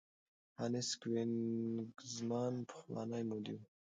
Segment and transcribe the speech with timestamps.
[0.59, 3.67] هانس کوېنیګزمان پخوانی مدیر و.